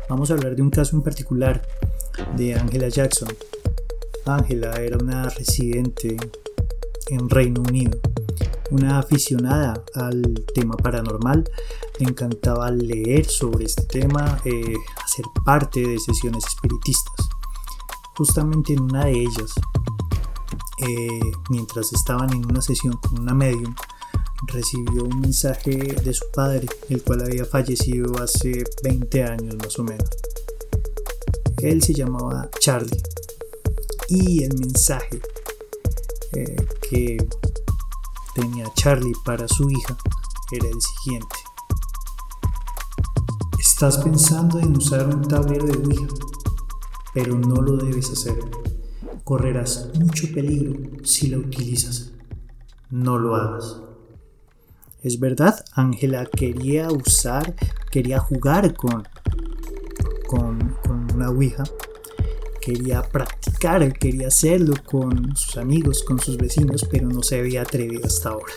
Vamos 0.08 0.30
a 0.30 0.34
hablar 0.34 0.54
de 0.56 0.62
un 0.62 0.70
caso 0.70 0.96
en 0.96 1.02
particular 1.02 1.62
de 2.36 2.54
Angela 2.54 2.88
Jackson. 2.88 3.28
Angela 4.26 4.74
era 4.76 4.98
una 4.98 5.28
residente 5.30 6.16
en 7.10 7.30
Reino 7.30 7.62
Unido 7.62 7.98
una 8.70 8.98
aficionada 8.98 9.82
al 9.94 10.44
tema 10.54 10.76
paranormal, 10.76 11.48
le 11.98 12.08
encantaba 12.08 12.70
leer 12.70 13.26
sobre 13.26 13.64
este 13.64 13.84
tema, 13.84 14.40
eh, 14.44 14.74
hacer 15.02 15.24
parte 15.44 15.80
de 15.80 15.98
sesiones 15.98 16.44
espiritistas. 16.46 17.27
Justamente 18.18 18.72
en 18.72 18.82
una 18.82 19.04
de 19.04 19.12
ellas, 19.12 19.52
eh, 20.78 21.20
mientras 21.50 21.92
estaban 21.92 22.32
en 22.32 22.44
una 22.44 22.60
sesión 22.60 22.94
con 22.94 23.20
una 23.20 23.32
medium, 23.32 23.74
recibió 24.48 25.04
un 25.04 25.20
mensaje 25.20 25.70
de 25.76 26.12
su 26.12 26.24
padre, 26.34 26.66
el 26.88 27.02
cual 27.02 27.22
había 27.22 27.44
fallecido 27.44 28.20
hace 28.20 28.64
20 28.82 29.22
años 29.22 29.54
más 29.56 29.78
o 29.78 29.84
menos. 29.84 30.08
Él 31.58 31.80
se 31.80 31.94
llamaba 31.94 32.50
Charlie 32.58 33.02
y 34.08 34.42
el 34.42 34.58
mensaje 34.58 35.20
eh, 36.32 36.56
que 36.90 37.18
tenía 38.34 38.72
Charlie 38.74 39.14
para 39.24 39.46
su 39.46 39.70
hija 39.70 39.96
era 40.50 40.66
el 40.66 40.80
siguiente. 40.80 41.36
Estás 43.58 43.98
pensando 43.98 44.58
en 44.58 44.76
usar 44.76 45.06
un 45.06 45.22
tablero 45.22 45.66
de 45.66 45.78
Ouija, 45.78 46.06
pero 47.18 47.36
no 47.36 47.56
lo 47.56 47.76
debes 47.76 48.12
hacer. 48.12 48.36
Correrás 49.24 49.90
mucho 49.98 50.32
peligro 50.32 50.78
si 51.02 51.26
la 51.26 51.38
utilizas. 51.38 52.12
No 52.90 53.18
lo 53.18 53.34
hagas. 53.34 53.82
Es 55.02 55.18
verdad, 55.18 55.64
Ángela 55.72 56.26
quería 56.26 56.86
usar, 56.92 57.56
quería 57.90 58.20
jugar 58.20 58.72
con, 58.74 59.02
con, 60.28 60.76
con 60.86 61.12
una 61.12 61.30
Ouija, 61.30 61.64
quería 62.60 63.02
practicar, 63.02 63.92
quería 63.94 64.28
hacerlo 64.28 64.74
con 64.88 65.34
sus 65.34 65.56
amigos, 65.56 66.04
con 66.04 66.20
sus 66.20 66.36
vecinos, 66.36 66.86
pero 66.88 67.08
no 67.08 67.24
se 67.24 67.40
había 67.40 67.62
atrevido 67.62 68.06
hasta 68.06 68.28
ahora. 68.28 68.52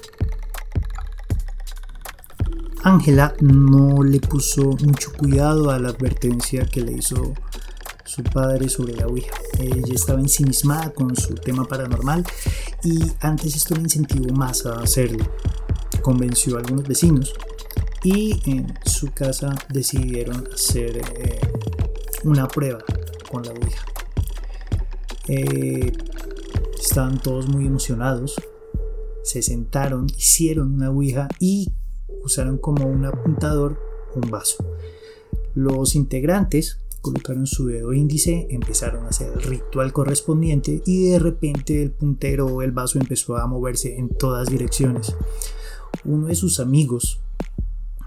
Ángela 2.83 3.33
no 3.41 4.03
le 4.03 4.19
puso 4.19 4.61
mucho 4.83 5.11
cuidado 5.13 5.71
a 5.71 5.79
la 5.79 5.89
advertencia 5.89 6.67
que 6.67 6.81
le 6.81 6.91
hizo 6.93 7.33
su 8.11 8.23
padre 8.23 8.67
sobre 8.67 8.93
la 8.93 9.07
Ouija. 9.07 9.33
Ella 9.57 9.93
estaba 9.93 10.19
ensimismada 10.19 10.91
con 10.93 11.15
su 11.15 11.33
tema 11.35 11.63
paranormal 11.63 12.25
y 12.83 12.99
antes 13.21 13.55
esto 13.55 13.73
le 13.75 13.83
incentivó 13.83 14.33
más 14.33 14.65
a 14.65 14.81
hacerlo. 14.81 15.23
Convenció 16.01 16.57
a 16.57 16.59
algunos 16.59 16.85
vecinos 16.85 17.33
y 18.03 18.41
en 18.51 18.73
su 18.85 19.13
casa 19.13 19.55
decidieron 19.69 20.45
hacer 20.53 20.97
eh, 20.97 21.39
una 22.25 22.49
prueba 22.49 22.83
con 23.29 23.43
la 23.43 23.53
Ouija. 23.53 23.85
Eh, 25.29 25.93
estaban 26.77 27.17
todos 27.21 27.47
muy 27.47 27.65
emocionados. 27.65 28.35
Se 29.23 29.41
sentaron, 29.41 30.07
hicieron 30.07 30.73
una 30.73 30.89
ouija 30.89 31.29
y 31.39 31.71
usaron 32.25 32.57
como 32.57 32.87
un 32.87 33.05
apuntador 33.05 33.79
un 34.15 34.29
vaso. 34.29 34.65
Los 35.53 35.95
integrantes 35.95 36.80
colocaron 37.01 37.47
su 37.47 37.67
dedo 37.67 37.93
índice, 37.93 38.47
empezaron 38.49 39.05
a 39.05 39.09
hacer 39.09 39.31
el 39.33 39.41
ritual 39.41 39.91
correspondiente 39.91 40.81
y 40.85 41.09
de 41.09 41.19
repente 41.19 41.81
el 41.81 41.91
puntero 41.91 42.45
o 42.45 42.61
el 42.61 42.71
vaso 42.71 42.99
empezó 42.99 43.37
a 43.37 43.47
moverse 43.47 43.97
en 43.97 44.09
todas 44.09 44.49
direcciones. 44.49 45.15
Uno 46.05 46.27
de 46.27 46.35
sus 46.35 46.59
amigos, 46.59 47.19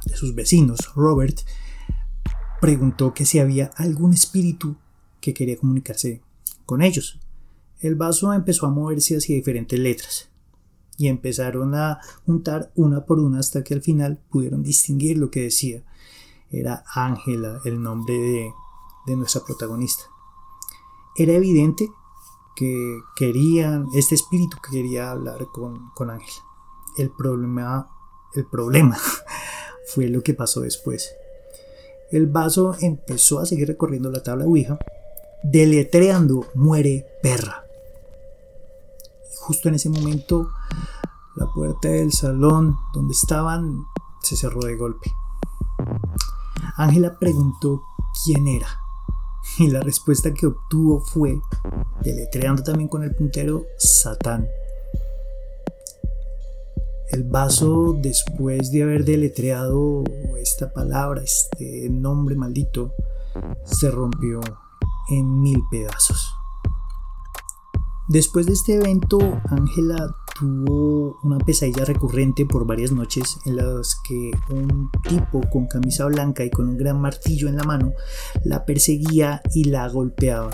de 0.07 0.17
sus 0.17 0.35
vecinos, 0.35 0.93
Robert, 0.95 1.41
preguntó 2.61 3.13
que 3.13 3.27
si 3.27 3.39
había 3.41 3.71
algún 3.77 4.15
espíritu 4.15 4.77
que 5.21 5.35
quería 5.35 5.57
comunicarse 5.57 6.23
con 6.67 6.83
ellos. 6.83 7.19
El 7.81 7.95
vaso 7.97 8.33
empezó 8.33 8.67
a 8.67 8.71
moverse 8.71 9.17
hacia 9.17 9.37
diferentes 9.37 9.79
letras 9.79 10.29
y 10.97 11.09
empezaron 11.09 11.75
a 11.75 12.01
juntar 12.25 12.71
una 12.75 13.05
por 13.05 13.19
una 13.19 13.41
hasta 13.41 13.65
que 13.65 13.75
al 13.75 13.83
final 13.83 14.21
pudieron 14.31 14.63
distinguir 14.63 15.19
lo 15.19 15.31
que 15.31 15.43
decía. 15.43 15.83
Era 16.51 16.85
Ángela 16.95 17.61
el 17.65 17.83
nombre 17.83 18.15
de, 18.15 18.53
nuestra 19.07 19.43
protagonista. 19.43 20.05
Era 21.17 21.33
evidente 21.33 21.93
que 22.55 23.01
querían, 23.17 23.89
este 23.95 24.15
espíritu 24.15 24.57
que 24.63 24.71
quería 24.71 25.11
hablar 25.11 25.49
con, 25.53 25.91
con. 25.91 26.11
El 26.97 27.11
problema, 27.11 27.91
el 28.35 28.47
problema 28.47 28.97
fue 29.87 30.09
lo 30.09 30.23
que 30.23 30.35
pasó 30.35 30.61
después. 30.61 31.15
El 32.11 32.27
vaso 32.27 32.77
empezó 32.81 33.41
a 33.41 33.47
seguir 33.47 33.69
recorriendo 33.69 34.11
la 34.11 34.23
tabla 34.23 34.45
Ouija, 34.45 34.79
deletreando 35.43 36.47
muere 36.55 37.07
perra. 37.23 37.65
justo 39.41 39.69
en 39.69 39.75
ese 39.75 39.91
momento, 39.91 40.49
la 41.37 41.47
puerta 41.53 41.89
del 41.89 42.13
salón 42.13 42.77
donde 42.95 43.13
estaban 43.13 43.85
se 44.23 44.37
cerró 44.37 44.61
de 44.61 44.77
golpe. 44.77 45.13
Ángela 46.77 47.19
preguntó 47.19 47.83
quién 48.25 48.47
era 48.49 48.84
y 49.59 49.69
la 49.71 49.81
respuesta 49.81 50.33
que 50.33 50.47
obtuvo 50.47 51.01
fue, 51.01 51.39
deletreando 52.03 52.63
también 52.63 52.89
con 52.89 53.03
el 53.03 53.15
puntero, 53.15 53.67
Satán. 53.79 54.49
El 57.11 57.25
vaso, 57.25 57.97
después 57.97 58.73
de 58.73 58.83
haber 58.83 59.05
deletreado 59.05 60.03
esta 60.41 60.73
palabra, 60.73 61.23
este 61.23 61.89
nombre 61.89 62.35
maldito, 62.35 62.93
se 63.65 63.91
rompió 63.91 64.41
en 65.11 65.43
mil 65.43 65.63
pedazos. 65.71 66.35
Después 68.09 68.47
de 68.47 68.55
este 68.55 68.75
evento, 68.75 69.19
Ángela 69.49 70.15
tuvo 70.35 71.19
una 71.23 71.39
pesadilla 71.39 71.85
recurrente 71.85 72.45
por 72.45 72.67
varias 72.67 72.93
noches 72.93 73.39
en 73.47 73.57
las 73.57 74.01
que 74.07 74.33
un 74.51 74.91
tipo 75.09 75.41
con 75.51 75.67
camisa 75.67 76.07
blanca 76.07 76.45
y 76.45 76.51
con 76.51 76.69
un 76.69 76.77
gran 76.77 77.01
martillo 77.01 77.49
en 77.49 77.57
la 77.57 77.65
mano 77.65 77.93
la 78.45 78.65
perseguía 78.65 79.41
y 79.55 79.65
la 79.65 79.89
golpeaba. 79.89 80.51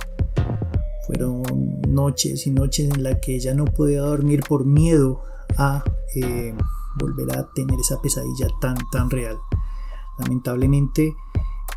Fueron 1.06 1.42
noches 1.88 2.46
y 2.46 2.50
noches 2.50 2.90
en 2.90 3.02
las 3.02 3.20
que 3.20 3.36
ella 3.36 3.54
no 3.54 3.64
podía 3.64 4.02
dormir 4.02 4.42
por 4.46 4.64
miedo 4.64 5.22
a 5.56 5.82
eh, 6.14 6.54
volver 6.98 7.36
a 7.36 7.50
tener 7.52 7.78
esa 7.80 8.00
pesadilla 8.00 8.48
tan, 8.60 8.76
tan 8.92 9.10
real. 9.10 9.38
Lamentablemente, 10.18 11.14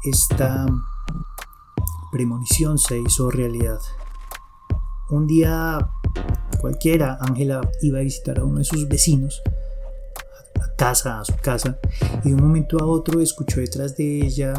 esta 0.04 0.66
premonición 2.12 2.78
se 2.78 3.00
hizo 3.00 3.32
realidad. 3.32 3.80
Un 5.10 5.26
día 5.26 5.90
cualquiera, 6.60 7.18
Ángela 7.20 7.62
iba 7.82 8.00
a 8.00 8.04
visitar 8.04 8.40
a 8.40 8.44
uno 8.44 8.60
de 8.60 8.66
sus 8.66 8.88
vecinos, 8.88 9.42
a 10.62 10.76
casa, 10.76 11.20
a 11.20 11.26
su 11.26 11.36
casa, 11.38 11.78
y 12.24 12.30
de 12.30 12.36
un 12.36 12.42
momento 12.42 12.78
a 12.80 12.86
otro 12.86 13.22
escuchó 13.22 13.60
detrás 13.60 13.98
de 13.98 14.26
ella 14.26 14.54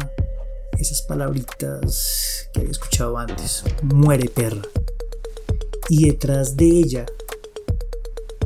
esas 0.79 1.01
palabritas 1.01 2.49
que 2.53 2.59
había 2.59 2.71
escuchado 2.71 3.17
antes, 3.17 3.63
muere 3.81 4.29
perra. 4.29 4.61
Y 5.89 6.07
detrás 6.07 6.55
de 6.57 6.65
ella 6.65 7.05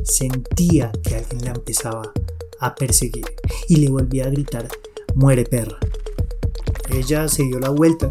sentía 0.04 0.92
que 1.02 1.16
alguien 1.16 1.44
la 1.44 1.52
empezaba 1.52 2.12
a 2.60 2.74
perseguir 2.74 3.26
y 3.68 3.76
le 3.76 3.90
volvía 3.90 4.26
a 4.26 4.30
gritar, 4.30 4.68
muere 5.14 5.44
perra. 5.44 5.78
Ella 6.90 7.28
se 7.28 7.44
dio 7.44 7.58
la 7.58 7.70
vuelta 7.70 8.10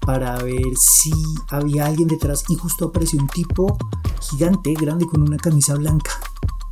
para 0.00 0.42
ver 0.42 0.76
si 0.76 1.12
había 1.50 1.86
alguien 1.86 2.08
detrás 2.08 2.44
y 2.48 2.54
justo 2.54 2.86
apareció 2.86 3.18
un 3.20 3.28
tipo 3.28 3.76
gigante, 4.20 4.74
grande, 4.74 5.06
con 5.06 5.22
una 5.22 5.36
camisa 5.36 5.74
blanca, 5.74 6.12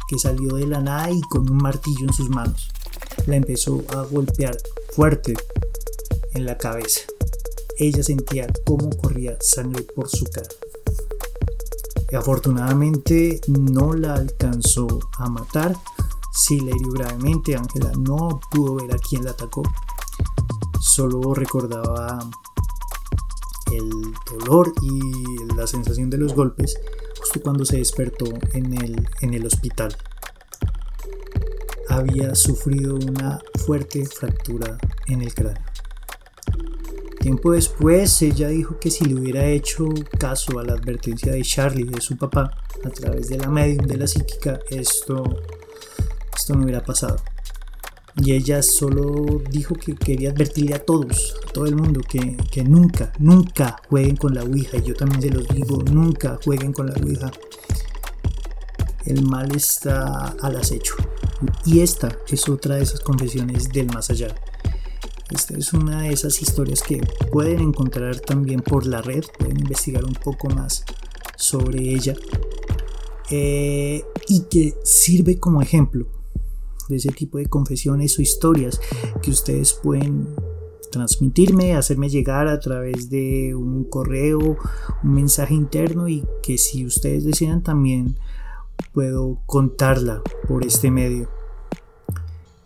que 0.09 0.19
salió 0.19 0.55
de 0.57 0.67
la 0.67 0.81
nada 0.81 1.11
y 1.11 1.21
con 1.23 1.51
un 1.51 1.59
martillo 1.59 2.07
en 2.07 2.13
sus 2.13 2.29
manos. 2.29 2.71
La 3.27 3.37
empezó 3.37 3.83
a 3.95 4.03
golpear 4.03 4.57
fuerte 4.93 5.35
en 6.35 6.47
la 6.47 6.57
cabeza. 6.59 7.01
Ella 7.79 8.03
sentía 8.03 8.47
cómo 8.65 8.91
corría 8.91 9.37
sangre 9.41 9.83
por 9.83 10.09
su 10.09 10.25
cara. 10.27 10.49
Afortunadamente 12.17 13.41
no 13.49 13.93
la 13.93 14.15
alcanzó 14.15 14.87
a 15.19 15.29
matar. 15.29 15.77
Sí 16.33 16.61
la 16.61 16.71
hirió 16.71 16.93
gravemente. 16.93 17.57
Ángela 17.57 17.93
no 17.99 18.41
pudo 18.51 18.77
ver 18.77 18.95
a 18.95 18.99
quién 18.99 19.25
la 19.25 19.33
atacó. 19.33 19.63
Solo 20.81 21.35
recordaba 21.35 22.21
el 23.73 23.91
dolor 24.31 24.73
y 24.81 25.55
la 25.55 25.67
sensación 25.67 26.09
de 26.09 26.19
los 26.19 26.35
golpes 26.35 26.79
cuando 27.41 27.65
se 27.65 27.79
despertó 27.79 28.27
en 28.53 28.73
el, 28.75 29.09
en 29.21 29.35
el 29.35 29.47
hospital. 29.47 29.97
Había 31.89 32.35
sufrido 32.35 32.97
una 32.97 33.41
fuerte 33.65 34.05
fractura 34.07 34.79
en 35.07 35.23
el 35.23 35.33
cráneo. 35.35 35.63
Tiempo 37.21 37.53
después, 37.53 38.23
ella 38.23 38.49
dijo 38.49 38.79
que 38.79 38.91
si 38.91 39.05
le 39.05 39.15
hubiera 39.15 39.47
hecho 39.47 39.87
caso 40.19 40.59
a 40.59 40.65
la 40.65 40.75
advertencia 40.75 41.33
de 41.33 41.43
Charlie, 41.43 41.85
de 41.85 42.01
su 42.01 42.17
papá, 42.17 42.57
a 42.85 42.91
través 42.91 43.29
de 43.29 43.39
la 43.39 43.49
medium 43.49 43.87
de 43.87 43.97
la 43.97 44.07
psíquica, 44.07 44.61
esto, 44.71 45.25
esto 46.37 46.55
no 46.55 46.63
hubiera 46.63 46.85
pasado. 46.85 47.17
Y 48.19 48.33
ella 48.33 48.63
solo 48.63 49.43
dijo 49.51 49.75
que 49.75 49.95
quería 49.95 50.31
advertirle 50.31 50.75
a 50.75 50.85
todos, 50.85 51.37
a 51.47 51.53
todo 51.53 51.67
el 51.67 51.77
mundo, 51.77 52.01
que, 52.01 52.65
nunca, 52.65 53.13
nunca 53.19 53.77
jueguen 53.91 54.17
con 54.17 54.35
la 54.35 54.43
Ouija. 54.43 54.79
Y 54.79 54.85
yo 54.85 54.95
también 54.95 55.21
se 55.21 55.31
los 55.31 55.47
digo, 55.49 55.83
nunca 55.93 56.39
jueguen 56.43 56.73
con 56.73 56.87
la 56.87 56.95
Ouija. 56.95 57.31
El 59.05 59.23
mal 59.23 59.55
está 59.55 60.35
al 60.41 60.57
acecho. 60.57 60.95
Y 61.67 61.81
esta 61.81 62.17
es 62.29 62.49
otra 62.49 62.77
de 62.77 62.85
esas 62.85 63.01
confesiones 63.01 63.69
del 63.69 63.89
más 63.89 64.09
allá. 64.09 64.35
Esta 65.31 65.59
es 65.59 65.75
una 65.75 66.03
de 66.03 66.13
esas 66.13 66.41
historias 66.41 66.83
que 66.83 67.01
pueden 67.31 67.61
encontrar 67.61 68.19
también 68.21 68.63
por 68.63 68.87
la 68.87 69.03
red, 69.03 69.25
pueden 69.39 69.59
investigar 69.59 70.05
un 70.05 70.15
poco 70.15 70.49
más 70.49 70.85
sobre 71.37 71.81
ella 71.81 72.15
eh, 73.31 74.05
y 74.29 74.45
que 74.45 74.75
sirve 74.85 75.39
como 75.39 75.61
ejemplo 75.61 76.07
de 76.89 76.97
ese 76.97 77.11
tipo 77.11 77.39
de 77.39 77.47
confesiones 77.47 78.19
o 78.19 78.23
historias 78.23 78.81
que 79.23 79.31
ustedes 79.31 79.73
pueden 79.75 80.29
transmitirme, 80.91 81.75
hacerme 81.75 82.09
llegar 82.09 82.49
a 82.49 82.61
través 82.61 83.11
de 83.11 83.55
un 83.55 83.85
correo, 83.85 84.57
un 85.03 85.15
mensaje 85.15 85.55
interno 85.55 86.09
y 86.09 86.25
que 86.43 86.59
si 86.59 86.87
ustedes 86.87 87.25
desean 87.25 87.63
también 87.63 88.17
puedo 88.93 89.41
contarla 89.47 90.23
por 90.49 90.65
este 90.65 90.91
medio. 90.91 91.29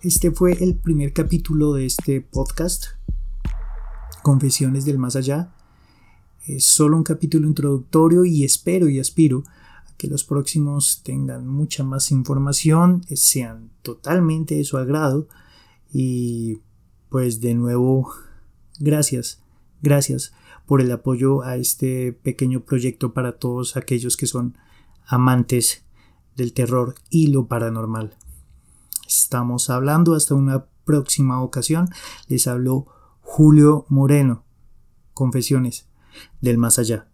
Este 0.02 0.30
fue 0.30 0.52
el 0.62 0.76
primer 0.76 1.12
capítulo 1.12 1.74
de 1.74 1.86
este 1.86 2.20
podcast, 2.20 2.86
Confesiones 4.22 4.84
del 4.84 4.98
Más 4.98 5.16
Allá. 5.16 5.52
Es 6.46 6.64
solo 6.64 6.96
un 6.96 7.04
capítulo 7.04 7.46
introductorio 7.46 8.24
y 8.24 8.44
espero 8.44 8.88
y 8.88 8.98
aspiro 8.98 9.44
que 10.00 10.08
los 10.08 10.24
próximos 10.24 11.02
tengan 11.04 11.46
mucha 11.46 11.84
más 11.84 12.10
información, 12.10 13.02
sean 13.14 13.70
totalmente 13.82 14.54
de 14.54 14.64
su 14.64 14.78
agrado 14.78 15.28
y 15.92 16.62
pues 17.10 17.42
de 17.42 17.52
nuevo 17.54 18.10
gracias, 18.78 19.42
gracias 19.82 20.32
por 20.64 20.80
el 20.80 20.90
apoyo 20.90 21.42
a 21.42 21.56
este 21.56 22.14
pequeño 22.14 22.64
proyecto 22.64 23.12
para 23.12 23.32
todos 23.32 23.76
aquellos 23.76 24.16
que 24.16 24.26
son 24.26 24.56
amantes 25.06 25.84
del 26.34 26.54
terror 26.54 26.94
y 27.10 27.26
lo 27.26 27.46
paranormal. 27.46 28.16
Estamos 29.06 29.68
hablando 29.68 30.14
hasta 30.14 30.34
una 30.34 30.64
próxima 30.86 31.42
ocasión. 31.42 31.90
Les 32.26 32.46
habló 32.46 32.86
Julio 33.20 33.84
Moreno. 33.90 34.44
Confesiones 35.12 35.90
del 36.40 36.56
más 36.56 36.78
allá. 36.78 37.09